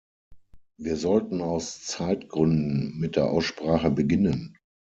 [0.79, 4.57] Wir sollten aus Zeitgründen mit der Aussprache beginnen.